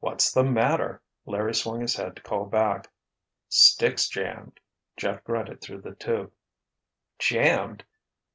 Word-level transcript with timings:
"What's 0.00 0.32
the 0.32 0.42
matter?" 0.42 1.02
Larry 1.26 1.54
swung 1.54 1.82
his 1.82 1.96
head 1.96 2.16
to 2.16 2.22
call 2.22 2.46
back. 2.46 2.90
"Stick's 3.50 4.08
jammed!" 4.08 4.58
Jeff 4.96 5.22
grunted 5.22 5.60
through 5.60 5.82
the 5.82 5.94
tube. 5.94 6.32
"Jammed?" 7.18 7.84